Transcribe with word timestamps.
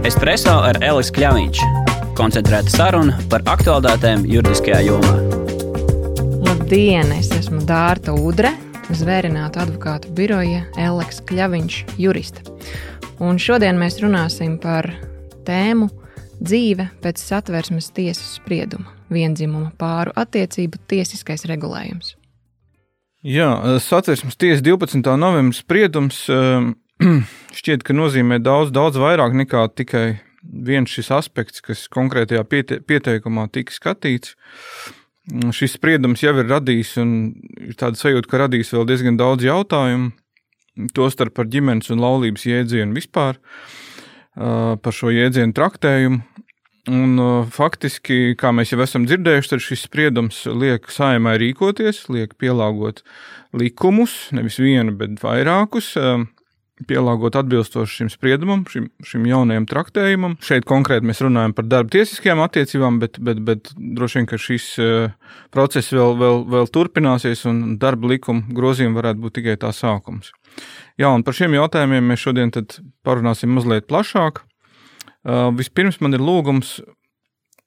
Espreso 0.00 0.54
ar 0.64 0.78
Elisu 0.80 1.12
Kļāviņš. 1.12 1.58
Koncentrēta 2.16 2.72
saruna 2.72 3.18
par 3.28 3.42
aktuālitātēm 3.52 4.22
juridiskajā 4.24 4.78
jomā. 4.86 5.10
Labdien! 6.40 7.12
Es 7.18 7.28
esmu 7.36 7.60
Dārta 7.68 8.14
Udre, 8.16 8.54
zvērināta 8.96 9.66
advokātu 9.66 10.08
biroja 10.16 10.62
Eliks 10.80 11.20
Kļāviņš, 11.28 11.76
jurista. 12.00 12.46
Un 13.20 13.36
šodien 13.36 13.76
mēs 13.76 14.00
runāsim 14.00 14.56
par 14.62 14.88
tēmu 15.44 15.90
dzīve 16.40 16.88
pēc 17.04 17.20
satversmes 17.20 17.92
tiesas 17.92 18.38
sprieduma- 18.40 18.88
vienzimuma 19.16 19.68
pāru 19.76 20.16
attiecību 20.16 20.80
tiesiskais 20.88 21.44
regulējums. 21.44 22.16
Jā, 23.20 23.52
satversmes 23.84 24.40
tiesa 24.40 24.64
12. 24.64 25.18
novembris 25.20 25.60
spriedums 25.60 26.24
ehm, 26.32 26.72
šķiet, 27.58 27.84
ka 27.86 27.96
nozīmē 27.96 28.40
daudz, 28.44 28.72
daudz 28.74 28.98
vairāk 29.00 29.36
nekā 29.36 29.64
tikai 29.78 30.20
viens 30.42 30.90
šis 30.92 31.10
aspekts, 31.16 31.62
kas 31.64 31.86
konkrētajā 31.92 32.44
piete, 32.48 32.80
pieteikumā 32.84 33.48
tika 33.52 33.74
skatīts. 33.74 34.34
Šis 35.54 35.76
spriedums 35.76 36.24
jau 36.24 36.32
ir 36.40 36.48
radījis, 36.50 36.96
un 37.02 37.12
ir 37.60 37.76
tāda 37.78 37.98
sajūta, 38.00 38.28
ka 38.30 38.40
radīs 38.44 38.72
vēl 38.74 38.88
diezgan 38.88 39.20
daudz 39.20 39.46
jautājumu, 39.46 40.10
tostarp 40.96 41.36
par 41.36 41.48
ģimenes 41.50 41.92
un 41.92 42.02
laulības 42.02 42.46
jēdzienu 42.48 42.96
vispār, 42.96 43.38
par 44.34 44.96
šo 44.96 45.12
jēdzienu 45.14 45.54
traktējumu. 45.56 46.24
Un, 46.90 47.20
faktiski, 47.52 48.32
kā 48.40 48.50
mēs 48.56 48.72
jau 48.72 48.80
esam 48.82 49.04
dzirdējuši, 49.06 49.60
šis 49.62 49.84
spriedums 49.84 50.40
liek 50.48 50.88
saimai 50.90 51.36
rīkoties, 51.38 52.06
liek 52.10 52.32
pielāgot 52.40 53.04
likumus, 53.54 54.16
nevis 54.34 54.56
vienu, 54.58 54.96
bet 54.98 55.20
vairākus, 55.22 55.92
pielāgot 56.88 57.36
atbilstoši 57.40 58.00
šim 58.00 58.10
spriedumam, 58.12 58.62
šim, 58.70 58.88
šim 59.06 59.26
jaunajam 59.28 59.66
traktējumam. 59.70 60.36
Šeit 60.44 60.66
konkrēti 60.68 61.08
mēs 61.08 61.22
runājam 61.24 61.54
par 61.56 61.66
darba 61.68 61.92
tiesiskajām 61.94 62.42
attiecībām, 62.44 63.00
bet, 63.02 63.18
bet, 63.24 63.42
bet 63.46 63.72
droši 63.76 64.20
vien, 64.20 64.28
ka 64.30 64.38
šis 64.40 64.68
uh, 64.80 65.34
process 65.54 65.92
vēl, 65.94 66.16
vēl, 66.20 66.44
vēl 66.54 66.70
turpināsies 66.74 67.44
un 67.50 67.76
darba 67.82 68.12
likuma 68.12 68.46
grozījumi 68.56 68.98
varētu 68.98 69.24
būt 69.24 69.36
tikai 69.40 69.56
tā 69.60 69.72
sākums. 69.76 70.32
Jā, 71.00 71.10
un 71.12 71.24
par 71.26 71.36
šiem 71.36 71.54
jautājumiem 71.58 72.10
mēs 72.12 72.24
šodien 72.24 72.52
parunāsim 73.06 73.52
mazliet 73.54 73.88
plašāk. 73.90 74.44
Uh, 75.20 75.50
vispirms 75.56 76.00
man 76.04 76.16
ir 76.16 76.24
lūgums, 76.24 76.78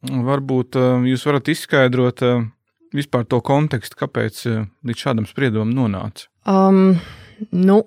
varbūt 0.03 0.79
uh, 0.79 1.05
jūs 1.07 1.25
varat 1.29 1.53
izskaidrot 1.53 2.25
vispār 2.93 3.25
to 3.25 3.39
kontekstu, 3.41 3.97
kāpēc 4.03 4.43
līdz 4.85 5.05
šādam 5.05 5.25
spriedumam 5.25 5.71
nonāca. 5.73 6.27
Um, 6.45 6.99
nu, 7.49 7.79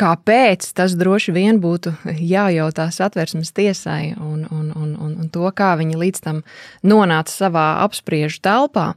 Kāpēc? 0.00 0.66
Tas 0.74 0.96
droši 0.98 1.32
vien 1.36 1.60
būtu 1.62 1.92
jājautā 2.18 2.88
satversmes 2.90 3.52
tiesai 3.54 4.16
un, 4.18 4.42
un, 4.50 4.72
un, 4.74 4.90
un, 4.98 5.12
un 5.22 5.30
to, 5.30 5.46
kā 5.54 5.74
viņi 5.78 6.00
līdz 6.00 6.24
tam 6.24 6.42
nonāca 6.82 7.30
savā 7.30 7.66
apspriežu 7.84 8.42
telpā, 8.42 8.92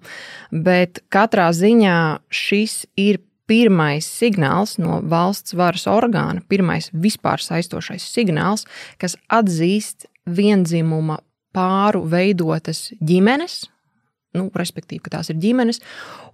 bet 0.50 1.04
katrā 1.14 1.52
ziņā 1.54 2.00
šis 2.34 2.88
ir 2.98 3.22
pirmais 3.48 4.09
signāls 4.09 4.76
no 4.81 5.00
valsts 5.06 5.56
varas 5.58 5.86
orgāna, 5.88 6.42
pirmais 6.50 6.89
vispār 6.92 7.42
saistošais 7.45 8.04
signāls, 8.11 8.66
kas 8.98 9.16
atzīst 9.30 10.09
vienzimuma 10.26 11.22
pāru 11.56 12.04
veidotas 12.09 12.88
ģimenes, 13.00 13.67
nu, 14.38 14.50
respektīvi, 14.54 15.06
ka 15.06 15.17
tās 15.17 15.32
ir 15.32 15.39
ģimenes, 15.42 15.80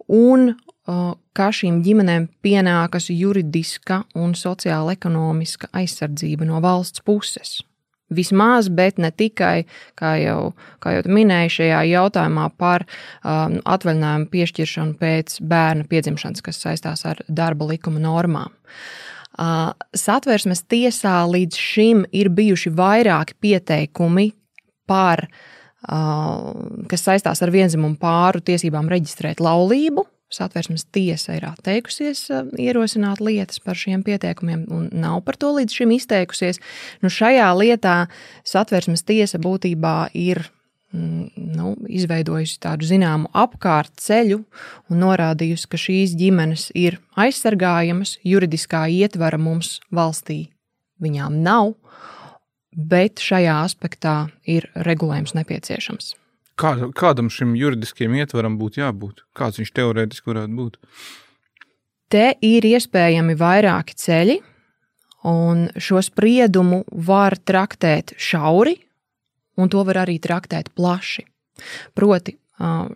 un 0.07 0.53
ka 0.85 1.49
šīm 1.55 1.81
ģimenēm 1.85 2.27
pienākas 2.43 3.07
juridiska 3.13 4.03
un 4.19 4.33
sociāla 4.35 4.97
ekonomiska 4.97 5.69
aizsardzība 5.71 6.47
no 6.47 6.59
valsts 6.63 7.03
puses. 7.05 7.61
Vismaz, 8.13 8.67
bet 8.69 8.99
ne 9.01 9.09
tikai, 9.15 9.63
kā 9.97 10.11
jau, 10.21 10.51
kā 10.83 10.97
jau 10.97 11.05
minēju, 11.09 11.53
šajā 11.55 11.79
jautājumā 11.89 12.49
par 12.59 12.83
um, 12.85 13.57
atvaļinājumu 13.63 14.27
piešķiršanu 14.33 14.97
pēc 14.99 15.39
bērna 15.49 15.87
piedzimšanas, 15.89 16.43
kas 16.45 16.61
saistās 16.61 17.05
ar 17.09 17.23
darba 17.27 17.71
likuma 17.71 18.03
normām. 18.03 18.53
Uh, 19.33 19.71
satversmes 19.97 20.61
tiesā 20.69 21.23
līdz 21.25 21.57
šim 21.57 22.03
ir 22.13 22.29
bijuši 22.29 22.69
vairāki 22.77 23.39
pieteikumi 23.41 24.27
par, 24.85 25.23
uh, 25.87 26.51
kas 26.91 27.07
saistās 27.07 27.41
ar 27.41 27.55
vienzimumu 27.55 27.97
pāru 27.97 28.43
tiesībām 28.45 28.91
reģistrēt 28.93 29.41
laulību, 29.41 30.05
Satversmes 30.33 30.85
tiesa 30.93 31.37
ir 31.37 31.45
atteikusies 31.47 32.25
eh, 32.33 32.49
ierosināt 32.65 33.21
lietas 33.23 33.61
par 33.63 33.77
šiem 33.79 34.03
pieteikumiem 34.05 34.65
un 34.73 34.89
nav 34.91 35.21
par 35.27 35.37
to 35.39 35.53
līdz 35.57 35.77
šim 35.79 35.93
izteikusies. 35.95 36.61
Nu, 37.03 37.11
šajā 37.13 37.51
lietā 37.59 37.97
Satversmes 38.47 39.05
tiesa 39.05 39.39
būtībā 39.41 40.09
ir 40.17 40.41
mm, 40.93 41.29
nu, 41.57 41.75
izveidojusi 41.85 42.57
tādu 42.63 42.89
zināmu 42.89 43.29
apkārt 43.33 43.93
ceļu 44.01 44.41
un 44.89 45.05
norādījusi, 45.05 45.69
ka 45.69 45.79
šīs 45.79 46.17
ģimenes 46.19 46.71
ir 46.77 46.99
aizsargājamas, 47.19 48.17
juridiskā 48.25 48.87
ietvara 48.89 49.37
mums 49.41 49.77
valstī 49.93 50.47
viņām 51.03 51.41
nav, 51.45 51.75
bet 52.73 53.21
šajā 53.21 53.61
aspektā 53.67 54.17
ir 54.49 54.69
regulējums 54.87 55.35
nepieciešams. 55.37 56.13
Kā, 56.59 56.75
kādam 56.93 57.31
šim 57.33 57.55
juridiskajam 57.57 58.15
ietvaram 58.19 58.57
būtu 58.59 58.83
jābūt? 58.83 59.23
Kāds 59.37 59.59
viņš 59.61 59.71
teorētiski 59.73 60.29
varētu 60.29 60.57
būt? 60.57 60.77
Te 62.13 62.27
ir 62.45 62.65
iespējami 62.69 63.33
vairāki 63.39 63.97
ceļi, 63.97 64.37
un 65.29 65.65
šo 65.81 66.03
spriedumu 66.05 66.83
var 67.07 67.39
traktēt 67.41 68.13
šauri, 68.21 68.75
un 69.57 69.71
to 69.73 69.81
var 69.87 70.03
arī 70.03 70.19
traktēt 70.21 70.69
plaši. 70.77 71.25
Proti, 71.97 72.35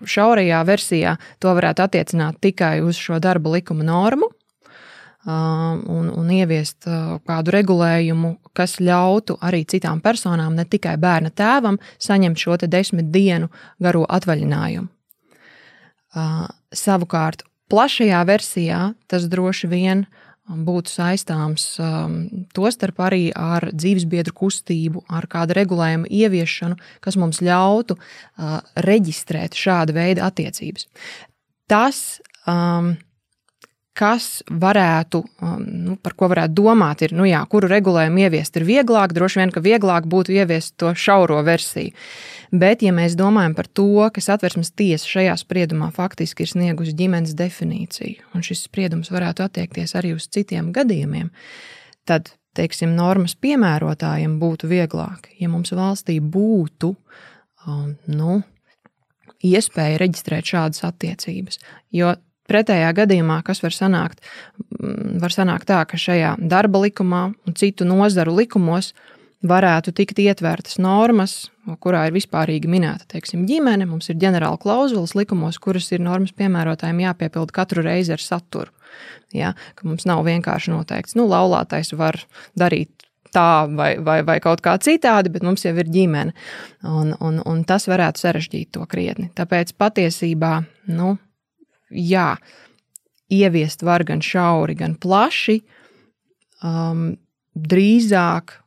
šaurajā 0.06 0.62
versijā 0.68 1.16
to 1.42 1.54
varētu 1.58 1.86
attiecināt 1.86 2.38
tikai 2.44 2.78
uz 2.86 3.00
šo 3.02 3.18
darba 3.24 3.58
likuma 3.58 3.86
normu, 3.88 4.30
un, 5.28 6.08
un 6.16 6.30
ieviest 6.32 6.88
kādu 7.28 7.54
regulējumu, 7.56 8.36
kas 8.56 8.78
ļautu 8.80 9.38
arī 9.44 9.66
citām 9.68 10.00
personām, 10.04 10.56
ne 10.56 10.64
tikai 10.66 10.96
bērna 11.02 11.32
tēvam, 11.36 11.80
saņemt 12.00 12.40
šo 12.40 12.58
desmit 12.64 13.12
dienu 13.12 13.50
garo 13.84 14.06
atvaļinājumu. 14.08 14.88
Savukārt, 16.74 17.44
plašajā 17.70 18.22
versijā 18.28 18.80
tas 19.08 19.28
droši 19.28 19.68
vien 19.68 20.06
būtu 20.48 20.94
saistāms 20.94 21.66
tostarp 22.56 23.02
arī 23.04 23.26
ar 23.36 23.68
dzīvesbiedru 23.74 24.32
kustību, 24.32 25.04
ar 25.12 25.28
kādu 25.28 25.58
regulējumu 25.58 26.08
ieviešanu, 26.08 26.78
kas 27.04 27.20
mums 27.20 27.42
ļautu 27.44 27.98
reģistrēt 28.88 29.60
šāda 29.60 29.98
veida 29.98 30.30
attiecības. 30.32 30.88
Tas 31.68 32.22
um, 32.48 32.96
kas 33.98 34.42
varētu, 34.48 35.24
um, 35.42 35.62
nu, 35.88 35.96
par 36.02 36.14
ko 36.18 36.30
varētu 36.32 36.54
domāt, 36.60 37.02
ir, 37.08 37.14
nu 37.18 37.26
jā, 37.28 37.40
kuru 37.50 37.70
regulējumu 37.72 38.22
ieviest 38.28 38.60
ir 38.60 38.66
vieglāk, 38.68 39.16
droši 39.18 39.42
vien, 39.42 39.54
ka 39.54 39.64
vieglāk 39.66 40.08
būtu 40.10 40.36
ieviest 40.38 40.76
to 40.82 40.94
šauro 40.94 41.40
versiju. 41.48 41.96
Bet, 42.52 42.84
ja 42.86 42.94
mēs 42.96 43.18
domājam 43.20 43.58
par 43.58 43.68
to, 43.68 43.90
ka 44.14 44.24
satversmes 44.24 44.72
tiesa 44.78 45.10
šajā 45.10 45.34
spriedumā 45.42 45.90
faktiski 45.96 46.46
ir 46.46 46.52
sniegusi 46.54 46.96
ģimenes 46.98 47.34
definīciju, 47.38 48.30
un 48.38 48.46
šis 48.46 48.68
spriedums 48.70 49.12
varētu 49.12 49.48
attiekties 49.48 49.98
arī 50.00 50.14
uz 50.16 50.30
citiem 50.32 50.70
gadījumiem, 50.76 51.32
tad, 52.08 52.32
teiksim, 52.58 52.94
normas 52.96 53.36
piemērotājiem 53.42 54.38
būtu 54.40 54.70
vieglāk, 54.70 55.32
ja 55.42 55.50
mums 55.52 55.74
valstī 55.76 56.22
būtu, 56.22 56.94
um, 57.66 57.98
nu, 58.14 58.40
iespēja 59.46 60.00
reģistrēt 60.02 60.54
šādas 60.54 60.86
attiecības. 60.88 61.60
Jo 61.94 62.16
Pretējā 62.48 62.94
gadījumā, 62.96 63.42
kas 63.48 63.62
var 63.64 63.76
sanākt, 63.76 64.24
mm, 64.80 65.20
var 65.24 65.36
sanākt 65.36 65.68
tā, 65.70 65.82
ka 65.90 66.00
šajā 66.00 66.38
darba 66.40 66.82
likumā 66.86 67.28
un 67.34 67.58
citu 67.60 67.88
nozaru 67.88 68.36
likumos 68.38 68.94
varētu 69.48 69.94
tikt 69.94 70.20
ietvertas 70.24 70.80
normas, 70.82 71.50
kurā 71.84 72.08
ir 72.08 72.16
vispārīgi 72.16 72.70
minēta 72.72 73.06
teiksim, 73.14 73.46
ģimene. 73.50 73.86
Mums 73.90 74.10
ir 74.10 74.18
ģenerāla 74.22 74.58
klauzulas 74.62 75.14
likumos, 75.18 75.60
kuras 75.62 75.92
ir 75.92 76.02
normas 76.02 76.34
piemērotājiem 76.38 77.04
jāpiepilda 77.06 77.54
katru 77.54 77.86
reizi 77.86 78.16
ar 78.16 78.24
saturu. 78.24 78.72
Ja, 79.36 79.52
mums 79.84 80.08
nav 80.08 80.24
vienkārši 80.26 80.72
noteikts, 80.72 81.18
nu, 81.20 81.28
laulātais 81.30 81.92
var 81.94 82.18
darīt 82.58 83.08
tā 83.34 83.68
vai, 83.76 83.98
vai, 84.04 84.22
vai 84.26 84.40
kaut 84.44 84.64
kā 84.66 84.78
citādi, 84.82 85.32
bet 85.34 85.46
mums 85.46 85.66
jau 85.66 85.76
ir 85.78 85.90
ģimene. 85.92 86.34
Un, 86.88 87.14
un, 87.20 87.42
un 87.46 87.64
tas 87.68 87.88
varētu 87.90 88.24
sarežģīt 88.24 88.74
to 88.78 88.86
krietni. 88.90 89.30
Tāpēc 89.38 89.76
patiesībā 89.78 90.54
nu, 90.96 91.18
jā, 91.90 92.36
ieviest 93.34 93.84
var 93.84 94.06
gan 94.08 94.24
šauri, 94.24 94.78
gan 94.80 94.96
plaši. 94.96 95.60
Um, 96.66 97.18
drīzāk 97.58 98.58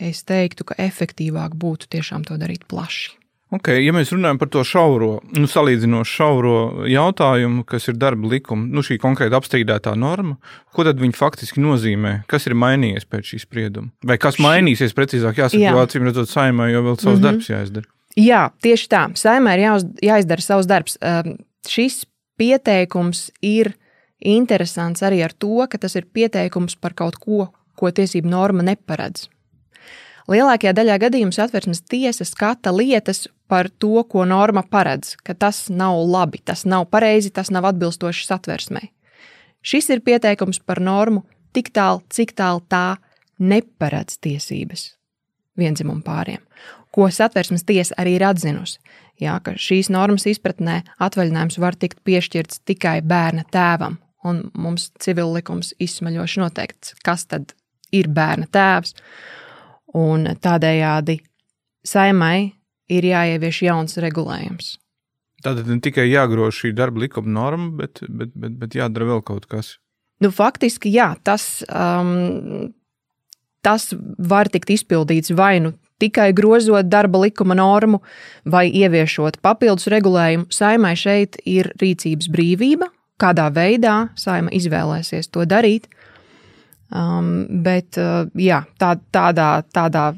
es 0.00 0.24
teiktu, 0.28 0.66
ka 0.68 0.76
efektīvāk 0.80 1.56
būtu 1.56 1.88
tiešām 1.92 2.26
to 2.28 2.36
darīt 2.40 2.66
plaši. 2.68 3.16
Okay, 3.54 3.84
ja 3.84 3.92
mēs 3.94 4.10
runājam 4.10 4.40
par 4.40 4.48
to 4.50 4.62
šauro, 4.66 5.20
nu, 5.38 5.46
salīdzinoši 5.46 6.14
šauro 6.18 6.54
jautājumu, 6.90 7.62
kas 7.68 7.86
ir 7.86 7.94
darba 7.94 8.26
likuma, 8.32 8.66
nu, 8.66 8.82
šī 8.82 8.96
konkrēta 8.98 9.38
apstrīdētā 9.38 9.92
norma, 9.94 10.34
ko 10.74 10.82
tad 10.86 10.98
viņi 10.98 11.14
faktiski 11.14 11.62
nozīmē? 11.62 12.16
Kas 12.30 12.48
ir 12.50 12.56
mainījies 12.58 13.06
pēc 13.06 13.30
šī 13.30 13.38
sprieduma? 13.44 13.92
Vai 14.02 14.18
kas 14.18 14.40
mainīsies 14.42 14.96
precīzāk? 14.98 15.38
Jāsaka, 15.38 15.62
Jā. 15.62 15.76
jo 15.76 15.84
acīm 15.84 16.08
redzot, 16.08 16.32
saimē 16.32 16.72
jau 16.72 16.82
vēl 16.88 16.98
savs 16.98 17.06
mm 17.06 17.14
-hmm. 17.14 17.28
darbs 17.28 17.52
jāizdara. 17.52 17.90
Jā, 18.16 18.42
tieši 18.66 18.88
tā. 18.90 19.04
Saimē 19.14 19.54
ir 19.54 19.62
jāuz, 19.62 19.86
jāizdara 20.02 20.42
savs 20.42 20.66
darbs. 20.66 20.98
Uh, 20.98 21.36
šis 21.68 22.02
pieteikums 22.36 23.30
ir 23.42 23.72
interesants 24.20 25.02
arī 25.04 25.22
ar 25.24 25.32
to, 25.32 25.66
ka 25.70 25.78
tas 25.78 25.96
ir 25.96 26.08
pieteikums 26.12 26.76
par 26.80 26.94
kaut 26.96 27.18
ko, 27.20 27.48
ko 27.76 27.90
tiesību 27.92 28.30
norma 28.30 28.64
neparedz. 28.66 29.28
Lielākajā 30.26 30.72
daļā 30.74 30.96
gadījumu 31.04 31.34
satversmes 31.34 31.84
tiesa 31.86 32.26
skata 32.26 32.72
lietas 32.74 33.28
par 33.46 33.68
to, 33.70 34.02
ko 34.10 34.24
norma 34.26 34.64
paredz, 34.66 35.14
ka 35.22 35.36
tas 35.38 35.68
nav 35.70 36.00
labi, 36.02 36.42
tas 36.42 36.64
nav 36.66 36.88
pareizi, 36.90 37.30
tas 37.30 37.52
nav 37.54 37.68
atbilstoši 37.70 38.26
satversmei. 38.26 38.90
Šis 39.62 39.90
ir 39.94 40.02
pieteikums 40.02 40.58
par 40.58 40.82
normu 40.82 41.22
tik 41.54 41.70
tālu, 41.74 42.02
cik 42.10 42.34
tālu 42.38 42.64
tā 42.66 42.98
neparedz 43.38 44.18
tiesības 44.18 44.95
vienzimumu 45.58 46.04
pāriem, 46.06 46.42
ko 46.94 47.08
satversmes 47.12 47.66
tiesa 47.66 47.96
arī 48.00 48.16
ir 48.18 48.26
atzinusi. 48.28 48.80
Jā, 49.20 49.38
ka 49.40 49.54
šīs 49.56 49.88
normas 49.92 50.26
izpratnē 50.28 50.82
atvaļinājums 51.00 51.56
var 51.62 51.76
tikt 51.80 52.02
piešķirts 52.04 52.60
tikai 52.68 52.98
bērna 53.00 53.46
tēvam, 53.52 53.96
un 54.28 54.42
mums 54.52 54.90
civil 55.00 55.32
likums 55.32 55.72
izsmeļoši 55.80 56.42
noteikts, 56.42 56.96
kas 57.04 57.24
tad 57.30 57.54
ir 57.96 58.10
bērna 58.12 58.48
tēvs. 58.52 58.92
Un 59.96 60.28
tādējādi 60.42 61.20
saimai 61.86 62.52
ir 62.92 63.06
jāievieš 63.08 63.62
jauns 63.64 63.96
regulējums. 64.02 64.74
Tātad 65.44 65.68
ne 65.68 65.78
tikai 65.84 66.08
jāgrož 66.08 66.62
šī 66.62 66.72
darba 66.76 67.04
likuma 67.04 67.30
norma, 67.32 67.70
bet, 67.80 68.02
bet, 68.08 68.32
bet, 68.34 68.56
bet 68.60 68.76
jādara 68.76 69.08
vēl 69.12 69.22
kaut 69.24 69.46
kas. 69.50 69.76
Nu, 70.24 70.30
faktiski, 70.32 70.90
jā, 70.94 71.10
tas, 71.24 71.60
um, 71.68 72.72
tas 73.66 73.90
var 74.30 74.50
tikt 74.52 74.70
izpildīts 74.78 75.34
vai 75.34 75.58
nu 75.64 75.74
tikai 76.00 76.30
grozot 76.36 76.88
darba 76.92 77.22
likuma 77.24 77.56
normu, 77.56 78.02
vai 78.44 78.68
ieviešot 78.68 79.40
papildus 79.44 79.88
regulējumu. 79.92 80.50
Saimai 80.52 80.94
šeit 80.98 81.40
ir 81.48 81.72
rīcības 81.80 82.28
brīvība, 82.32 82.90
kādā 83.20 83.48
veidā 83.52 83.96
saima 84.18 84.52
izvēlēsies 84.56 85.32
to 85.32 85.46
darīt. 85.48 85.88
Um, 86.86 87.48
bet 87.64 87.98
uh, 87.98 88.28
jā, 88.38 88.60
tā, 88.78 88.92
tādā, 89.10 89.64
tādā 89.74 90.12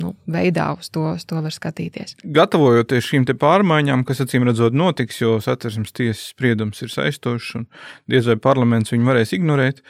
nu, 0.00 0.14
veidā 0.30 0.70
uz 0.78 0.90
to, 0.92 1.04
uz 1.14 1.24
to 1.28 1.40
var 1.44 1.54
skatīties. 1.54 2.16
Gatavojoties 2.24 3.06
šīm 3.06 3.26
pārmaiņām, 3.40 4.04
kas 4.08 4.22
acīm 4.24 4.46
redzot 4.48 4.76
notiks, 4.76 5.20
jo 5.22 5.36
satversmes 5.44 5.94
tiesas 5.96 6.30
spriedums 6.32 6.82
ir 6.84 6.92
saistošs 6.92 7.52
un 7.60 7.66
diez 8.10 8.28
vai 8.30 8.38
parlaments 8.40 8.94
viņu 8.94 9.08
varēs 9.10 9.34
ignorēt, 9.36 9.82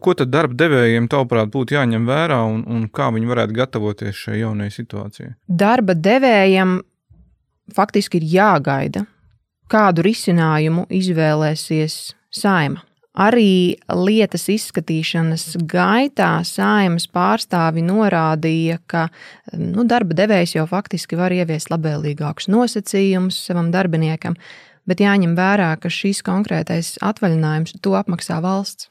ko 0.00 0.16
tad 0.18 0.32
darba 0.32 0.56
devējiem, 0.64 1.08
tavuprāt, 1.12 1.52
būtu 1.54 1.78
jāņem 1.78 2.08
vērā 2.08 2.40
un, 2.48 2.64
un 2.70 2.88
kā 2.92 3.10
viņi 3.14 3.30
varētu 3.30 3.58
gatavoties 3.60 4.24
šai 4.26 4.40
jaunajai 4.40 4.76
situācijai? 4.78 5.34
Darba 5.48 5.96
devējiem 5.96 6.80
faktiski 7.74 8.20
ir 8.20 8.28
jāgaida, 8.34 9.04
kādu 9.70 10.04
risinājumu 10.04 10.88
izvēlēsies 10.92 12.14
saima. 12.34 12.82
Arī 13.14 13.76
lietas 13.94 14.48
izskatīšanas 14.50 15.52
gaitā 15.70 16.40
saimas 16.42 17.06
pārstāvi 17.06 17.84
norādīja, 17.86 18.80
ka 18.90 19.06
nu, 19.54 19.84
darba 19.86 20.16
devējs 20.18 20.56
jau 20.56 20.64
faktiski 20.66 21.18
var 21.20 21.30
ieviest 21.30 21.70
labvēlīgākus 21.70 22.50
nosacījumus 22.50 23.38
savam 23.46 23.70
darbiniekam, 23.74 24.34
bet 24.90 25.04
jāņem 25.04 25.36
vērā, 25.38 25.70
ka 25.78 25.92
šis 25.94 26.24
konkrētais 26.26 26.96
atvaļinājums 27.06 27.78
to 27.84 27.94
apmaksā 28.00 28.40
valsts. 28.42 28.90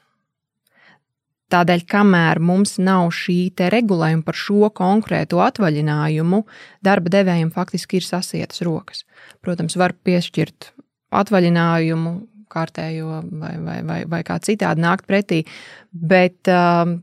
Tādēļ, 1.52 1.84
kamēr 1.84 2.40
mums 2.40 2.78
nav 2.80 3.10
šī 3.12 3.52
regulējuma 3.52 4.24
par 4.24 4.38
šo 4.40 4.70
konkrēto 4.74 5.42
atvaļinājumu, 5.44 6.40
darba 6.82 7.12
devējiem 7.12 7.52
faktiski 7.52 8.00
ir 8.00 8.06
sasietas 8.08 8.64
rokas. 8.64 9.04
Protams, 9.44 9.76
var 9.76 9.92
piešķirt 9.92 10.72
atvaļinājumu, 11.14 12.14
kārtējo 12.54 13.20
vai, 13.40 13.56
vai, 13.66 13.80
vai, 13.86 13.98
vai 14.10 14.22
kā 14.26 14.38
citādi 14.42 14.84
nākt 14.84 15.08
pretī. 15.10 15.42
Bet 15.92 16.50
um, 16.52 17.00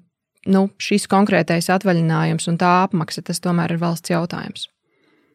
nu, 0.50 0.66
šis 0.82 1.08
konkrētais 1.12 1.70
atvaļinājums 1.74 2.50
un 2.52 2.58
tā 2.62 2.72
apmaksa, 2.86 3.24
tas 3.28 3.44
tomēr 3.44 3.76
ir 3.76 3.84
valsts 3.84 4.14
jautājums. 4.14 4.70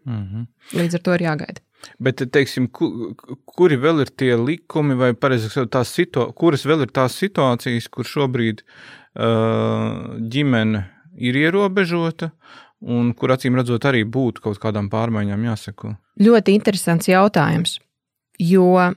Mm 0.07 0.25
-hmm. 0.25 0.47
Līdz 0.79 0.95
ar 0.95 1.03
to 1.03 1.15
ir 1.15 1.23
jāgaida. 1.23 1.61
Bet, 1.99 2.23
teiksim, 2.33 2.69
kuri 3.45 3.77
vēl 3.77 4.01
ir 4.01 4.11
tie 4.17 4.35
likumi, 4.37 4.97
vai 4.99 5.13
pareizāk, 5.15 5.69
tās 5.71 5.93
situ, 5.95 6.27
kuras 6.35 6.67
vēl 6.67 6.87
ir 6.87 6.93
tās 6.95 7.17
situācijas, 7.21 7.89
kur 7.89 8.05
šobrīd 8.05 8.63
uh, 8.63 10.17
ģimene 10.33 10.85
ir 11.17 11.37
ierobežota, 11.37 12.31
un 12.81 13.13
kur 13.15 13.33
acīm 13.33 13.57
redzot 13.57 13.85
arī 13.89 14.05
būtu 14.05 14.45
kaut 14.45 14.61
kādām 14.63 14.91
pārmaiņām 14.93 15.45
jāseko? 15.51 15.95
Ļoti 16.21 16.57
interesants 16.59 17.09
jautājums, 17.09 17.79
jo 18.39 18.93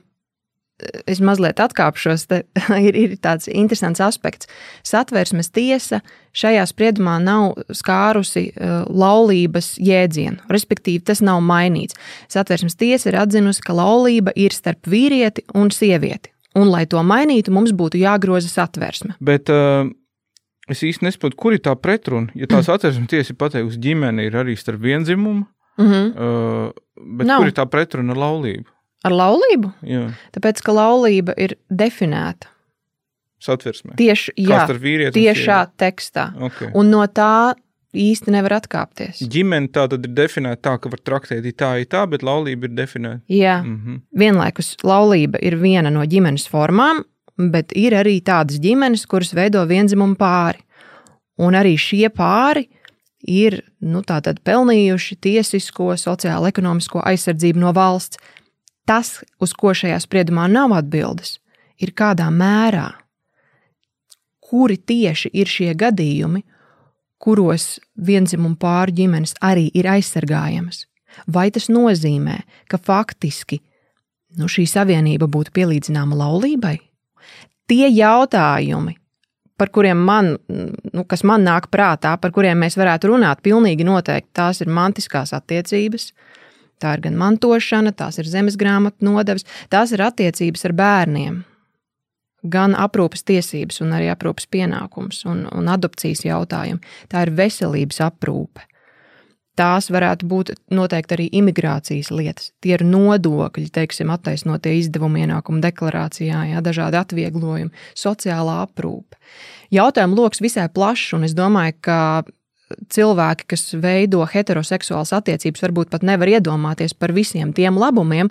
es 1.10 1.20
mazliet 1.24 1.60
atkāpšos, 1.62 2.26
te 2.30 2.42
ir, 2.86 2.96
ir 2.96 3.14
tāds 3.22 3.48
interesants 3.50 4.02
aspekts. 4.04 4.48
Satversmes 4.86 5.50
tiesa 5.54 6.00
šajā 6.36 6.64
spriedumā 6.70 7.18
nav 7.22 7.58
skārusi 7.74 8.48
uh, 8.50 8.82
laulības 8.86 9.74
jēdzienu, 9.82 10.46
respektīvi, 10.52 11.02
tas 11.10 11.22
nav 11.24 11.42
mainīts. 11.44 11.98
Satversmes 12.30 12.78
tiesa 12.80 13.10
ir 13.10 13.20
atzinusi, 13.20 13.64
ka 13.66 13.76
laulība 13.76 14.34
ir 14.38 14.54
starp 14.56 14.90
vīrieti 14.90 15.46
un 15.58 15.72
sievieti, 15.74 16.32
un, 16.54 16.70
lai 16.70 16.86
to 16.90 17.02
mainītu, 17.06 17.54
mums 17.54 17.74
būtu 17.76 18.02
jāgroza 18.02 18.52
satversme. 18.52 19.16
Bet, 19.20 19.52
uh... 19.52 19.88
Es 20.70 20.84
īsti 20.86 21.02
nesaprotu, 21.02 21.34
kur 21.34 21.54
ir 21.56 21.58
tā 21.64 21.72
pretruna. 21.74 22.30
Ja 22.38 22.46
tās 22.46 22.68
atceresmes 22.70 23.10
tiesa 23.10 23.32
ir 23.32 23.38
pateikusi, 23.40 23.80
ģimene 23.82 24.28
ir 24.28 24.36
arī 24.38 24.54
starp 24.54 24.78
vienzimumu, 24.84 25.42
mm 25.80 25.88
-hmm. 25.88 26.12
uh, 26.14 27.08
bet 27.18 27.26
Nav. 27.26 27.40
kur 27.40 27.50
ir 27.50 27.56
tā 27.56 27.64
pretruna 27.66 28.14
ar 28.14 28.20
laulību? 28.22 28.70
Ar 29.06 29.16
laulību? 29.16 29.72
Jā. 29.88 30.06
Tāpēc, 30.34 30.60
ka 30.64 30.74
laulība 30.76 31.34
ir 31.40 31.56
definēta. 31.72 32.50
Satversmē. 33.40 33.94
Tieši 33.96 34.34
jā, 34.36 34.66
tiešā 35.14 35.60
tekstā. 35.80 36.26
Okay. 36.50 36.68
Un 36.76 36.90
no 36.92 37.00
tā 37.08 37.56
īsti 37.96 38.34
nevar 38.34 38.58
atkāpties. 38.60 39.22
Ģimene 39.32 39.70
tā 39.72 39.86
tad 39.90 40.04
ir 40.06 40.12
definēta 40.14 40.60
tā, 40.68 40.74
ka 40.82 40.92
var 40.92 41.00
traktēt 41.02 41.48
tā, 41.58 41.72
tā, 41.90 42.02
bet 42.10 42.24
laulība 42.26 42.68
ir 42.68 42.74
definēta. 42.76 43.22
Jā, 43.28 43.62
mm 43.62 43.76
-hmm. 43.76 44.00
vienlaikus 44.18 44.76
laulība 44.84 45.38
ir 45.42 45.56
viena 45.56 45.90
no 45.90 46.04
ģimenes 46.04 46.48
formām, 46.48 47.04
bet 47.50 47.72
ir 47.72 47.92
arī 47.92 48.20
tādas 48.22 48.60
ģimenes, 48.60 49.06
kuras 49.06 49.34
veido 49.34 49.64
vienzimumu 49.66 50.16
pāri. 50.16 50.60
Un 51.38 51.54
arī 51.54 51.76
šie 51.78 52.08
pāri 52.08 52.68
ir 53.26 53.62
nu, 53.80 54.02
pelnījuši 54.44 55.16
tiesisko, 55.20 55.96
sociālo, 55.96 56.46
ekonomisko 56.48 57.02
aizsardzību 57.04 57.58
no 57.58 57.72
valsts. 57.72 58.18
Tas, 58.90 59.20
uz 59.38 59.52
ko 59.54 59.70
šajā 59.76 60.00
spriedumā 60.02 60.48
nav 60.50 60.74
atbildes, 60.74 61.36
ir 61.78 61.92
kādā 61.94 62.26
mērā, 62.34 62.88
kuri 64.42 64.80
tieši 64.82 65.30
ir 65.30 65.46
šie 65.46 65.70
gadījumi, 65.78 66.42
kuros 67.22 67.76
vienzimumu 67.94 68.58
pāru 68.58 68.96
ģimenes 68.96 69.36
arī 69.46 69.68
ir 69.78 69.86
aizsargājamas. 69.92 70.88
Vai 71.30 71.50
tas 71.54 71.68
nozīmē, 71.70 72.40
ka 72.70 72.80
faktiski 72.82 73.60
nu, 74.38 74.48
šī 74.50 74.66
savienība 74.70 75.28
būtu 75.30 75.54
pielīdzināma 75.54 76.18
laulībai? 76.18 76.78
Tie 77.70 77.86
jautājumi, 77.86 78.96
par 79.60 79.70
kuriem 79.70 80.02
man, 80.02 80.32
nu, 80.48 81.04
kas 81.06 81.22
man 81.26 81.44
nāk 81.46 81.68
prātā, 81.70 82.16
par 82.18 82.32
kuriem 82.34 82.58
mēs 82.64 82.78
varētu 82.80 83.12
runāt, 83.12 83.42
pilnīgi 83.46 83.86
noteikti 83.86 84.32
tās 84.34 84.62
ir 84.64 84.70
mantiskās 84.72 85.34
attiecības, 85.36 86.10
Tā 86.80 86.96
ir 86.96 87.04
gan 87.04 87.18
mantošana, 87.20 87.92
tās 87.92 88.18
ir 88.20 88.28
zemes 88.28 88.56
grāmatu 88.60 89.04
nodevs, 89.04 89.44
tās 89.72 89.92
ir 89.92 90.00
attiecības 90.04 90.64
ar 90.64 90.76
bērniem, 90.78 91.42
gan 92.42 92.74
aprūpes 92.78 93.24
tiesības, 93.28 93.82
un 93.84 93.92
arī 93.98 94.08
aprūpes 94.12 94.48
pienākums 94.52 95.24
un, 95.28 95.44
un 95.52 95.68
adopcijas 95.68 96.24
jautājumi. 96.24 96.80
Tā 97.12 97.26
ir 97.26 97.34
veselības 97.36 98.00
aprūpe. 98.08 98.64
Tās 99.60 99.90
varētu 99.92 100.24
būt 100.30 100.50
noteikti 100.72 101.16
arī 101.16 101.26
imigrācijas 101.36 102.08
lietas. 102.14 102.52
Tie 102.64 102.72
ir 102.78 102.84
nodokļi, 102.86 103.66
teiksim, 103.74 104.08
attaisnotie 104.14 104.72
izdevumi 104.78 105.26
ienākumu 105.26 105.60
deklarācijā, 105.60 106.46
jā, 106.54 106.62
dažādi 106.64 106.96
atvieglojumi, 106.96 107.74
sociālā 107.98 108.60
aprūpe. 108.64 109.18
Jautājumu 109.74 110.16
lokus 110.16 110.40
visai 110.40 110.70
plašs, 110.72 111.12
un 111.18 111.28
es 111.28 111.36
domāju, 111.36 111.76
ka 111.84 111.98
cilvēki, 112.92 113.46
kas 113.52 113.74
veido 113.80 114.24
heteroseksuālas 114.28 115.12
attiecības, 115.16 115.64
varbūt 115.66 115.90
pat 115.92 116.06
nevar 116.06 116.30
iedomāties 116.30 116.94
par 116.94 117.14
visiem 117.16 117.54
tiem 117.56 117.78
labumiem, 117.80 118.30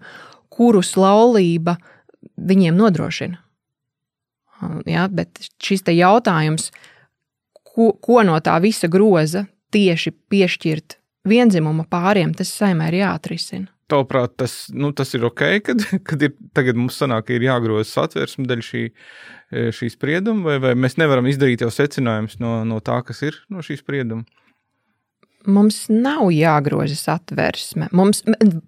kurus 0.54 0.96
laulība 1.00 1.78
viņiem 2.36 2.78
nodrošina. 2.78 3.40
Ja, 4.90 5.08
bet 5.08 5.40
šis 5.64 5.86
jautājums, 5.88 6.70
ko, 7.64 7.94
ko 7.96 8.24
no 8.28 8.36
tā 8.44 8.58
visa 8.60 8.90
groza 8.92 9.46
tieši 9.72 10.12
piešķirt 10.32 10.98
vienzimuma 11.30 11.86
pāriem 11.90 12.34
tas 12.36 12.52
saimē 12.52 12.90
ir 12.92 13.02
jāatrisina. 13.04 13.70
Tavuprāt, 13.90 14.36
tas, 14.38 14.68
nu, 14.70 14.92
tas 14.94 15.16
ir 15.18 15.24
ok, 15.26 15.44
kad, 15.66 15.84
kad 16.06 16.22
ir, 16.22 16.36
tagad 16.54 16.78
mums 16.78 17.00
sanāk, 17.02 17.32
ir 17.34 17.48
jāgroza 17.48 17.88
satversme 17.90 18.46
daļa 18.50 18.66
šī, 18.68 18.84
e, 18.86 19.39
šī 19.50 19.90
sprieduma, 19.94 20.46
vai, 20.46 20.58
vai 20.62 20.74
mēs 20.78 20.98
nevaram 21.02 21.28
izdarīt 21.30 21.64
jau 21.66 21.72
secinājumus 21.74 22.38
no, 22.40 22.60
no 22.68 22.80
tā, 22.86 23.00
kas 23.06 23.24
ir 23.26 23.40
no 23.50 23.64
šī 23.66 23.80
sprieduma? 23.80 24.26
Mums 25.50 25.86
nav 25.90 26.28
jāgroza 26.36 26.98
satversme. 27.00 27.88
Mums 27.96 28.22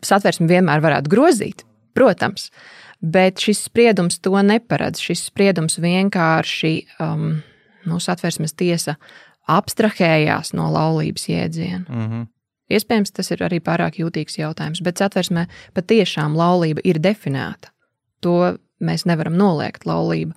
satversme 0.08 0.48
vienmēr 0.50 0.82
varētu 0.84 1.12
grozīt, 1.12 1.66
protams, 1.98 2.48
bet 3.04 3.44
šis 3.44 3.66
spriedums 3.68 4.22
to 4.24 4.34
neparedz. 4.46 5.02
Šis 5.04 5.26
spriedums 5.28 5.78
vienkārši, 5.84 6.74
um, 7.04 7.42
nu, 7.86 8.00
satversmes 8.00 8.56
tiesa 8.58 8.96
abstrahējās 9.52 10.54
no 10.56 10.70
laulības 10.72 11.28
jēdziena. 11.28 11.86
Mm 11.90 12.08
-hmm. 12.08 12.28
Iespējams, 12.72 13.12
tas 13.12 13.32
ir 13.32 13.44
arī 13.44 13.60
pārāk 13.60 14.00
jūtīgs 14.00 14.40
jautājums, 14.40 14.82
bet 14.82 14.98
satversmē 14.98 15.48
patiešām 15.76 16.38
laulība 16.38 16.82
ir 16.84 17.02
definēta. 17.04 17.74
To 18.22 18.56
mēs 18.80 19.06
nevaram 19.06 19.36
noliegt. 19.38 19.86
Laulība 19.86 20.34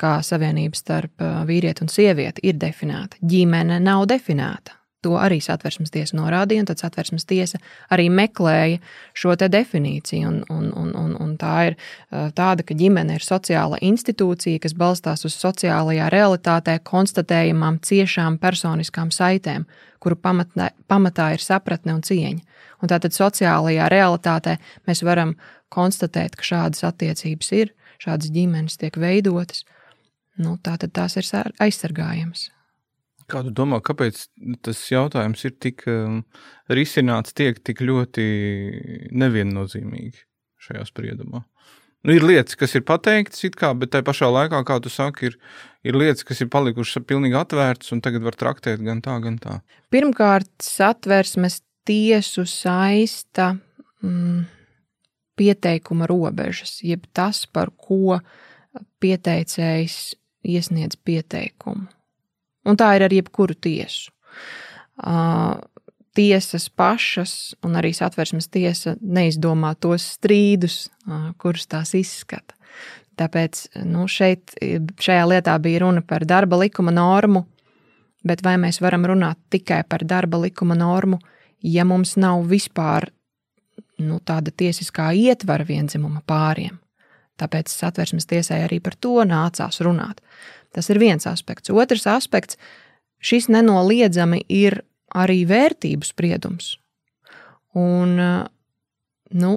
kā 0.00 0.16
savienība 0.22 0.78
starp 0.78 1.26
vīrieti 1.48 1.84
un 1.84 1.92
sievieti 1.92 2.44
ir 2.48 2.56
definēta. 2.60 3.20
Ģimene 3.22 3.80
nav 3.82 4.06
definēta. 4.10 4.78
To 5.04 5.18
arī 5.20 5.36
satversmes 5.44 5.92
tiesa 5.92 6.16
norādīja, 6.16 6.62
un 6.62 6.68
tad 6.70 6.80
satversmes 6.80 7.26
tiesa 7.28 7.58
arī 7.92 8.06
meklēja 8.08 8.78
šo 9.12 9.34
definīciju. 9.36 10.30
Un, 10.30 10.38
un, 10.48 10.70
un, 10.80 10.94
un, 10.96 11.10
un 11.20 11.34
tā 11.40 11.56
ir 11.68 11.76
tāda, 12.08 12.64
ka 12.64 12.76
ģimene 12.78 13.18
ir 13.18 13.26
sociāla 13.26 13.80
institūcija, 13.84 14.62
kas 14.64 14.76
balstās 14.80 15.26
uz 15.28 15.36
sociālajā 15.36 16.08
realitātē 16.14 16.78
konstatējamām 16.88 17.82
ciešām 17.84 18.38
personiskām 18.40 19.12
saitēm, 19.12 19.68
kuru 20.00 20.16
pamatā, 20.16 20.70
pamatā 20.88 21.34
ir 21.36 21.44
sapratne 21.44 21.98
un 21.98 22.00
cieņa. 22.04 22.40
Un 22.80 22.92
tātad 22.92 23.12
sociālajā 23.12 23.90
realitātē 23.92 24.56
mēs 24.88 25.04
varam 25.04 25.36
konstatēt, 25.74 26.38
ka 26.40 26.48
šādas 26.48 26.84
attiecības 26.88 27.52
ir, 27.60 27.76
šādas 28.00 28.32
ģimenes 28.32 28.80
tiek 28.80 28.96
veidotas. 28.96 29.66
Nu, 30.40 30.56
tātad 30.58 30.92
tās 30.94 31.16
ir 31.20 31.28
aizsargājamas. 31.62 32.48
Kā 33.30 33.40
tu 33.46 33.52
domā, 33.54 33.78
kāpēc 33.80 34.26
tas 34.66 34.80
jautājums 34.90 35.46
ir 35.48 35.54
tik 35.62 35.86
um, 35.88 36.20
risināts, 36.68 37.32
tiek 37.36 37.60
tik 37.64 37.80
ļoti 37.80 38.24
neviennozīmīgi 39.16 40.24
šajā 40.66 40.84
spriedumā? 40.90 41.44
Nu, 42.04 42.12
ir 42.12 42.24
lietas, 42.26 42.56
kas 42.60 42.74
ir 42.76 42.82
pateiktas, 42.84 43.40
kā, 43.56 43.70
bet 43.80 43.94
tajā 43.94 44.04
pašā 44.04 44.28
laikā, 44.28 44.58
kā 44.68 44.76
tu 44.84 44.90
saki, 44.92 45.30
ir, 45.30 45.38
ir 45.88 45.96
lietas, 45.96 46.26
kas 46.28 46.42
ir 46.44 46.50
palikušas 46.52 47.06
pilnīgi 47.08 47.38
atvērtas 47.40 47.94
un 47.96 48.02
tagad 48.04 48.26
var 48.26 48.36
traktēt 48.36 48.82
gan 48.84 49.00
tā, 49.04 49.14
gan 49.24 49.38
tā. 49.40 49.62
Pirmkārt, 49.94 50.50
satversmes 50.60 51.62
tiesu 51.88 52.44
saista 52.48 53.54
mm, 54.04 54.44
pieteikuma 55.40 56.10
robežas, 56.10 56.76
jeb 56.84 57.08
tas, 57.16 57.46
par 57.48 57.72
ko 57.72 58.18
pieteicējs 59.00 59.96
iesniedz 60.44 60.98
pieteikumu. 61.04 61.86
Un 62.64 62.80
tā 62.80 62.94
ir 62.96 63.04
ar 63.04 63.12
jebkuru 63.12 63.56
tiesu. 63.60 64.12
Uh, 64.94 65.58
tiesas 66.14 66.68
pašas 66.70 67.54
un 67.66 67.74
arī 67.76 67.90
satversmes 67.96 68.46
tiesa 68.52 68.94
neizdomā 69.02 69.74
tos 69.80 70.06
strīdus, 70.16 70.88
uh, 71.08 71.32
kurus 71.40 71.66
tās 71.68 71.94
izskata. 71.98 72.56
Tāpēc 73.18 73.66
nu, 73.86 74.08
šeit, 74.10 74.56
šajā 74.98 75.26
lietā 75.30 75.54
bija 75.62 75.84
runa 75.84 76.02
par 76.02 76.24
darba 76.26 76.58
likuma 76.64 76.94
normu, 76.94 77.44
bet 78.26 78.42
vai 78.42 78.56
mēs 78.58 78.80
varam 78.82 79.06
runāt 79.12 79.38
tikai 79.54 79.84
par 79.88 80.02
darba 80.08 80.40
likuma 80.42 80.74
normu, 80.78 81.20
ja 81.62 81.84
mums 81.86 82.16
nav 82.18 82.42
vispār 82.50 83.10
nu, 84.02 84.18
tāda 84.18 84.50
tiesiskā 84.50 85.12
ietvara 85.14 85.66
vienzimuma 85.68 86.24
pāriem? 86.26 86.80
Tāpēc 87.40 87.72
satversmes 87.72 88.28
tiesai 88.30 88.62
arī 88.64 88.80
par 88.82 88.94
to 88.94 89.24
nācās 89.26 89.80
runāt. 89.82 90.22
Tas 90.74 90.90
ir 90.90 91.00
viens 91.02 91.26
aspekts. 91.26 91.70
Otrs 91.70 92.06
aspekts- 92.06 92.58
šis 93.28 93.48
nenoliedzami 93.48 94.42
ir 94.48 94.82
arī 95.14 95.44
vērtību 95.46 96.04
spriedums. 96.04 96.76
Un, 97.74 98.18
nu, 99.30 99.52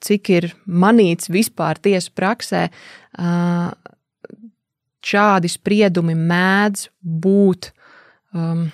cik 0.00 0.30
ir 0.30 0.54
manīts 0.66 1.30
vispār 1.32 1.78
tiesu 1.82 2.12
praksē, 2.14 2.68
šādi 5.06 5.50
spriedumi 5.50 6.14
mēdz 6.18 6.88
būt 7.02 7.70
um, 8.34 8.66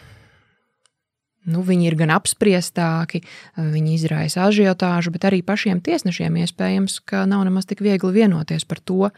Nu, 1.42 1.64
viņi 1.66 1.88
ir 1.90 1.96
gan 1.98 2.12
apspriestāki, 2.14 3.24
viņi 3.58 3.96
izraisa 3.96 4.46
ažiotāžu, 4.46 5.10
bet 5.14 5.24
arī 5.26 5.40
pašiem 5.42 5.80
tiesnešiem 5.82 6.36
iespējams, 6.44 7.00
ka 7.02 7.24
nav 7.26 7.42
nemaz 7.48 7.66
tik 7.66 7.82
viegli 7.82 8.12
vienoties 8.14 8.62
par 8.68 8.78
to, 8.78 9.10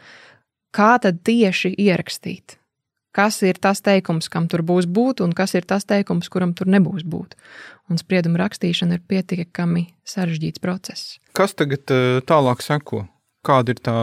kā 0.73 0.95
tad 1.01 1.21
tieši 1.21 1.75
ierakstīt. 1.77 2.57
Kas 3.15 3.37
ir 3.47 3.55
tas 3.63 3.79
teikums, 3.79 4.27
kam 4.27 4.49
tur 4.51 4.65
būs 4.65 4.89
būt, 4.91 5.21
un 5.23 5.31
kas 5.37 5.53
ir 5.55 5.63
tas 5.63 5.85
teikums, 5.87 6.27
kuram 6.33 6.51
tur 6.57 6.67
nebūs 6.67 7.05
būt. 7.07 7.37
Un 7.87 8.01
sprieduma 8.01 8.41
rakstīšana 8.41 8.97
ir 8.97 9.05
pietiekami 9.07 9.85
sarežģīts 10.03 10.59
process. 10.59 11.15
Kas 11.37 11.53
tagad 11.55 11.87
tālāk 12.27 12.65
seko? 12.65 13.05
Kāda 13.45 13.75
ir 13.75 13.79
tā 13.85 13.95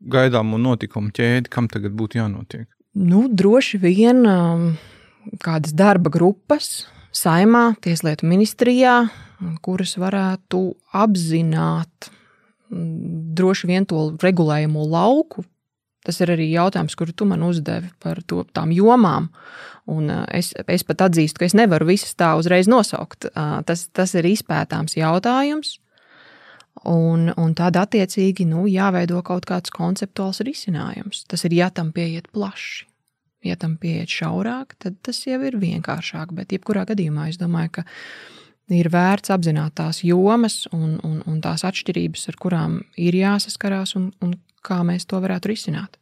gaidāmo 0.00 0.58
notikumu 0.58 1.12
ķēde, 1.14 1.52
kam 1.52 1.68
tagad 1.70 1.92
būtu 1.94 2.18
jānotiek? 2.18 2.64
Nu, 2.96 3.28
droši 3.28 3.78
vien 3.78 4.24
kādas 5.44 5.76
darba 5.76 6.10
grupas, 6.10 6.88
saimā, 7.16 7.74
Tieslietu 7.82 8.28
ministrijā, 8.30 9.04
kuras 9.64 9.96
varētu 10.00 10.62
apzināt 10.96 12.10
mm, 12.70 13.34
droši 13.38 13.70
vien 13.70 13.88
to 13.88 14.10
regulējumu 14.20 14.86
lauku. 14.90 15.44
Tas 16.06 16.16
ir 16.24 16.32
arī 16.32 16.46
jautājums, 16.48 16.96
kuru 16.96 17.12
tu 17.12 17.26
man 17.28 17.42
uzdevi 17.44 17.90
par 18.00 18.22
to, 18.24 18.46
tām 18.56 18.72
jomām. 18.72 19.28
Un 19.90 20.08
es, 20.32 20.54
es 20.56 20.84
pat 20.86 21.04
atzīstu, 21.10 21.42
ka 21.42 21.48
es 21.48 21.56
nevaru 21.56 21.90
visas 21.90 22.14
tā 22.16 22.32
uzreiz 22.40 22.70
nosaukt. 22.70 23.28
Tas, 23.68 23.84
tas 23.92 24.14
ir 24.16 24.28
izpētāms 24.30 24.96
jautājums. 24.96 25.76
Un, 26.88 27.28
un 27.36 27.52
tad, 27.58 27.76
attiecīgi, 27.76 28.46
nu, 28.48 28.64
jāveido 28.70 29.20
kaut 29.26 29.44
kāds 29.50 29.72
konceptuāls 29.74 30.40
risinājums. 30.46 31.26
Tas 31.28 31.44
ir, 31.44 31.58
ja 31.58 31.68
tam 31.74 31.90
pieiet 31.92 32.30
plaši. 32.32 32.86
Ja 33.46 33.56
tam 33.56 33.78
pieiet 33.80 34.12
šaurāk, 34.12 34.74
tad 34.82 34.98
tas 35.06 35.22
jau 35.24 35.38
ir 35.46 35.56
vienkāršāk. 35.60 36.34
Bet, 36.36 36.52
jebkurā 36.52 36.84
gadījumā, 36.90 37.30
es 37.32 37.40
domāju, 37.40 37.78
ka 37.78 37.84
ir 38.76 38.90
vērts 38.92 39.32
apzināt 39.32 39.78
tās 39.80 40.02
jomas 40.04 40.66
un, 40.76 40.98
un, 41.06 41.22
un 41.26 41.40
tās 41.44 41.64
atšķirības, 41.66 42.28
ar 42.30 42.38
kurām 42.40 42.76
ir 43.00 43.16
jāsaskarās 43.16 43.96
un, 43.96 44.10
un 44.20 44.36
kā 44.66 44.82
mēs 44.84 45.08
to 45.08 45.20
varētu 45.22 45.54
risināt. 45.54 45.96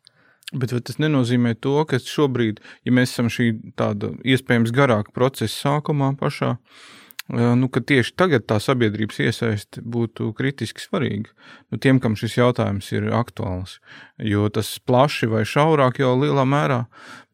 Bet 0.50 0.72
tas 0.72 0.96
nenozīmē 0.98 1.54
to, 1.60 1.76
ka 1.86 2.00
šobrīd, 2.00 2.62
ja 2.88 2.92
mēs 2.96 3.12
esam 3.12 3.28
šī 3.30 3.50
tāda 3.76 4.14
iespējams 4.24 4.72
garāka 4.74 5.12
procesa 5.14 5.52
sākumā 5.52 6.14
pašā, 6.18 6.54
uh, 6.56 6.86
nu, 7.28 7.68
ka 7.68 7.82
tieši 7.84 8.14
tagad 8.16 8.46
tā 8.48 8.56
sabiedrības 8.62 9.20
iesaiste 9.20 9.82
būtu 9.84 10.30
kritiski 10.36 10.80
svarīga. 10.80 11.32
Nu, 11.68 11.80
tiem, 11.80 12.00
kam 12.00 12.16
šis 12.16 12.38
jautājums 12.38 12.88
ir 12.96 13.10
aktuāls, 13.12 13.78
jo 14.16 14.48
tas 14.52 14.70
plaši 14.80 15.28
vai 15.28 15.44
šaurāk 15.48 16.00
jau 16.00 16.14
lielā 16.16 16.46
mērā 16.48 16.84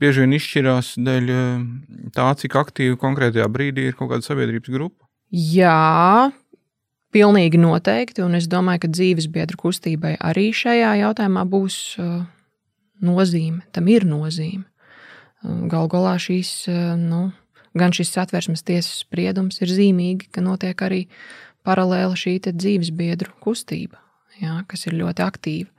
bieži 0.02 0.24
vien 0.24 0.34
izšķirās 0.34 0.94
dēļ 0.98 1.30
tā, 2.16 2.28
cik 2.40 2.58
aktīvi 2.58 2.98
konkrētajā 3.00 3.46
brīdī 3.50 3.88
ir 3.90 3.98
kaut 3.98 4.10
kāda 4.10 4.26
sabiedrības 4.26 4.74
grupa. 4.74 5.06
Jā, 5.30 6.30
pilnīgi 7.14 7.62
noteikti, 7.62 8.22
un 8.26 8.34
es 8.38 8.50
domāju, 8.50 8.84
ka 8.84 8.92
dzīves 8.92 9.30
biedru 9.30 9.62
kustībai 9.62 10.16
arī 10.18 10.50
šajā 10.54 10.96
jautājumā 11.04 11.46
būs 11.46 11.78
nozīme, 13.04 13.62
tam 13.74 13.90
ir 13.90 14.06
nozīme. 14.08 14.66
Galu 15.44 15.90
galā 15.92 16.14
šīs, 16.20 16.64
nu, 16.98 17.28
gan 17.78 17.94
šis 17.94 18.12
satversmes 18.14 18.64
tiesas 18.66 19.02
spriedums 19.04 19.60
ir 19.62 19.72
zīmīgi, 19.72 20.30
ka 20.32 20.44
notiek 20.44 20.80
arī 20.86 21.04
paralēli 21.66 22.18
šī 22.18 22.38
dzīves 22.46 22.92
biedru 22.94 23.32
kustība, 23.44 24.00
jā, 24.40 24.60
kas 24.68 24.86
ir 24.88 24.98
ļoti 25.00 25.24
aktīva. 25.24 25.70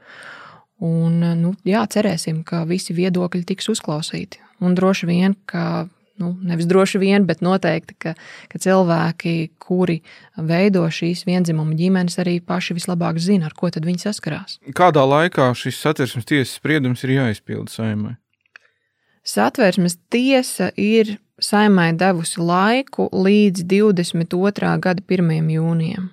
Un, 0.84 1.22
nu, 1.40 1.54
jā, 1.64 1.86
cerēsim, 1.88 2.44
ka 2.44 2.66
visi 2.68 2.94
viedokļi 2.96 3.46
tiks 3.48 3.70
uzklausīti. 3.72 4.42
Un 4.60 4.75
droši 4.75 5.08
vien, 5.08 5.36
ka 5.48 5.88
nu, 6.20 6.34
nevis 6.44 6.68
droši 6.68 7.00
vien, 7.00 7.25
bet 7.28 7.44
noteikti, 7.46 7.96
ka, 8.00 8.14
ka 8.52 8.60
cilvēki, 8.62 9.36
kuri 9.62 10.02
veido 10.36 10.84
šīs 10.92 11.25
vienzimuma 11.28 11.75
ģimenes, 11.80 12.20
arī 12.24 12.38
paši 12.44 12.75
vislabāk 12.78 13.20
zina, 13.24 13.50
ar 13.50 13.56
ko 13.56 13.72
viņi 13.72 14.04
saskarās. 14.04 14.60
Kādā 14.75 15.04
laikā 15.08 15.52
šis 15.56 15.80
satversmes 15.80 16.28
tiesas 16.28 16.56
spriedums 16.60 17.04
ir 17.04 17.18
jāizpilda 17.18 17.72
saimai? 17.72 18.16
Satversmes 19.25 19.98
tiesa 20.14 20.70
ir 20.78 21.18
saimai 21.42 21.92
devusi 21.98 22.42
laiku 22.42 23.10
līdz 23.12 23.65
22. 23.68 24.75
gada 24.82 25.04
1. 25.08 25.50
jūnijam. 25.51 26.10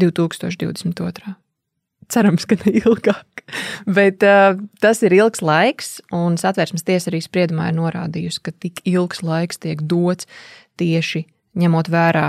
2022. 0.00 1.34
Cerams, 2.12 2.44
ka 2.48 2.56
ne 2.64 2.72
ilgāk. 2.82 3.44
Bet 3.98 4.24
uh, 4.26 4.58
tas 4.82 5.02
ir 5.06 5.14
ilgs 5.16 5.42
laiks, 5.44 6.00
un 6.14 6.36
satversmes 6.40 6.84
tiesa 6.86 7.10
arī 7.12 7.22
spriedumā 7.24 7.70
ir 7.70 7.78
norādījusi, 7.78 8.42
ka 8.44 8.52
tik 8.52 8.82
ilgs 8.88 9.22
laiks 9.24 9.60
tiek 9.62 9.82
dots 9.88 10.28
tieši 10.80 11.24
ņemot 11.58 11.90
vērā 11.92 12.28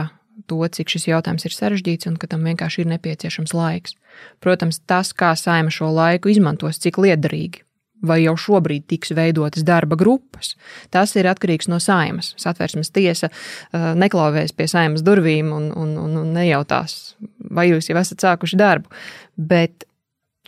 to, 0.49 0.59
cik 0.67 0.91
šis 0.91 1.07
jautājums 1.09 1.45
ir 1.47 1.55
sarežģīts 1.55 2.09
un 2.09 2.17
ka 2.19 2.27
tam 2.31 2.45
vienkārši 2.47 2.83
ir 2.83 2.89
nepieciešams 2.93 3.53
laiks. 3.55 3.95
Protams, 4.43 4.81
tas, 4.89 5.13
kā 5.15 5.33
saima 5.39 5.71
šo 5.73 5.91
laiku 5.93 6.31
izmantos, 6.33 6.81
cik 6.83 6.99
liederīgi, 7.01 7.63
vai 8.05 8.19
jau 8.23 8.35
šobrīd 8.39 8.85
tiks 8.91 9.13
veidotas 9.15 9.65
darba 9.67 9.97
grupas, 9.99 10.53
tas 10.93 11.15
ir 11.19 11.29
atkarīgs 11.31 11.69
no 11.71 11.79
saimas. 11.83 12.33
Satversmes 12.41 12.91
tiesa 12.93 13.29
uh, 13.31 13.91
neklauvēs 13.99 14.55
pie 14.57 14.67
saimas 14.71 15.05
durvīm 15.05 15.51
un, 15.55 15.71
un, 15.79 15.95
un, 16.01 16.15
un 16.23 16.31
nejautās, 16.35 17.15
vai 17.53 17.69
jūs 17.71 17.89
jau 17.89 17.97
esat 18.01 18.25
sākuši 18.25 18.59
darbu. 18.59 18.91
Bet 19.37 19.87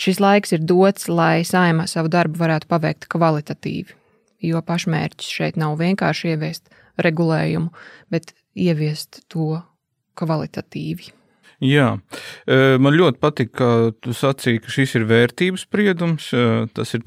šis 0.01 0.21
laiks 0.23 0.55
ir 0.55 0.65
dots, 0.67 1.09
lai 1.09 1.43
saima 1.47 1.87
savu 1.91 2.11
darbu 2.11 2.39
varētu 2.41 2.71
paveikt 2.71 3.09
kvalitatīvi. 3.11 4.01
Jo 4.45 4.61
pašmērķis 4.61 5.35
šeit 5.39 5.55
nav 5.57 5.79
vienkārši 5.79 6.35
ieviest 6.35 6.67
regulējumu, 7.01 7.71
bet 8.13 8.35
ieviest 8.55 9.23
to 9.31 9.61
kvalitatīvi. 10.19 11.24
Jā, 11.65 11.87
man 12.81 12.95
ļoti 12.95 13.19
patīk, 13.21 13.51
ka 13.57 13.69
tu 14.03 14.13
sacīki, 14.15 14.63
ka 14.65 14.73
šis 14.73 14.95
ir 14.99 15.07
vērtības 15.09 15.65
spriedums. 15.65 16.29
Tas 16.75 16.95
ir 16.95 17.03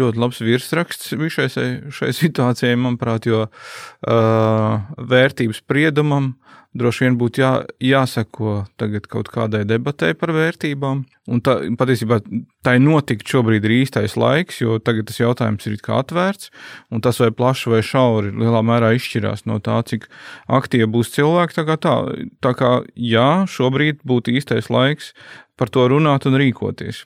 ļoti 0.00 0.22
labs 0.22 0.42
virsraksts 0.44 1.14
visai 1.18 1.48
šai 1.90 2.12
situācijai, 2.22 2.78
manuprāt, 2.78 3.28
jo 3.28 3.46
uh, 3.46 4.76
vērtības 5.12 5.62
spriedumam 5.64 6.34
droši 6.76 7.06
vien 7.06 7.16
būtu 7.18 7.42
jā, 7.42 7.50
jāseko 7.82 8.66
tagad 8.80 9.06
kaut 9.10 9.30
kādai 9.32 9.64
debatē 9.68 10.12
par 10.18 10.32
vērtībām. 10.36 11.04
Un 11.32 11.42
tā, 11.42 11.56
patiesībā 11.78 12.20
tai 12.66 12.76
notikt 12.82 13.26
šobrīd 13.30 13.64
ir 13.66 13.74
īstais 13.80 14.14
laiks, 14.20 14.60
jo 14.62 14.78
tagad 14.82 15.08
tas 15.08 15.18
jautājums 15.18 15.66
ir 15.66 15.78
kā 15.82 16.00
atvērts, 16.02 16.52
un 16.94 17.02
tas 17.04 17.18
vai 17.22 17.32
plaši 17.34 17.72
vai 17.72 17.82
šauri 17.86 18.34
lielā 18.36 18.62
mērā 18.66 18.92
izšķirās 18.98 19.46
no 19.50 19.58
tā, 19.58 19.80
cik 19.88 20.06
aktīvi 20.46 20.88
būs 20.92 21.14
cilvēki. 21.16 21.58
Tā 21.58 21.66
kā, 21.66 21.78
tā, 21.80 21.96
tā 22.44 22.54
kā 22.58 22.72
jā, 22.94 23.30
šobrīd 23.50 24.04
būtu 24.06 24.36
īstais 24.38 24.70
laiks 24.70 25.12
par 25.56 25.72
to 25.72 25.88
runāt 25.90 26.28
un 26.28 26.38
rīkoties. 26.38 27.04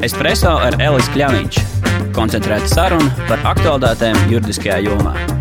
Espreso 0.00 0.54
ar 0.56 0.78
Elis 0.80 1.10
Kļāviņš. 1.12 1.60
Koncentrēta 2.16 2.70
saruna 2.72 3.28
par 3.28 3.44
aktuālitātēm 3.52 4.16
juridiskajā 4.32 4.80
jomā. 4.86 5.39